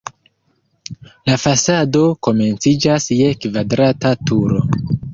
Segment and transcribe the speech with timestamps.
[1.31, 4.69] La fasado komenciĝas je kvadrata turo.